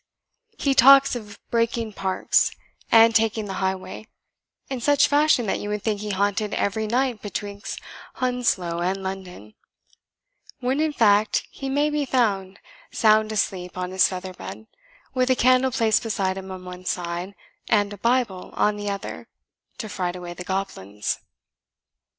He 0.57 0.73
talks 0.73 1.15
of 1.15 1.37
breaking 1.51 1.93
parks, 1.93 2.49
and 2.91 3.13
taking 3.13 3.45
the 3.45 3.53
highway, 3.61 4.07
in 4.67 4.81
such 4.81 5.07
fashion 5.07 5.45
that 5.45 5.59
you 5.59 5.69
would 5.69 5.83
think 5.83 5.99
he 6.01 6.09
haunted 6.09 6.55
every 6.55 6.87
night 6.87 7.21
betwixt 7.21 7.79
Hounslow 8.15 8.81
and 8.81 9.03
London; 9.03 9.53
when 10.59 10.79
in 10.81 10.91
fact 10.91 11.43
he 11.51 11.69
may 11.69 11.91
be 11.91 12.03
found 12.05 12.59
sound 12.91 13.31
asleep 13.31 13.77
on 13.77 13.91
his 13.91 14.07
feather 14.07 14.33
bed, 14.33 14.65
with 15.13 15.29
a 15.29 15.35
candle 15.35 15.69
placed 15.69 16.01
beside 16.01 16.35
him 16.35 16.49
on 16.49 16.65
one 16.65 16.83
side, 16.83 17.35
and 17.69 17.93
a 17.93 17.97
Bible 17.99 18.49
on 18.55 18.77
the 18.77 18.89
other, 18.89 19.27
to 19.77 19.87
fright 19.87 20.15
away 20.15 20.33
the 20.33 20.43
goblins." 20.43 21.19